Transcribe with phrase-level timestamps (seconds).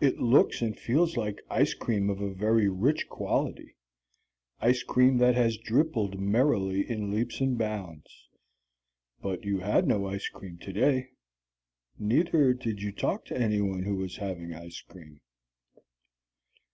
[0.00, 3.76] It looks and feels like ice cream of a very rich quality;
[4.60, 8.28] ice cream that has drippled merrily in leaps and bounds.
[9.22, 11.10] But you had no ice cream today.
[12.00, 15.20] Neither did you talk to anyone who was having ice cream.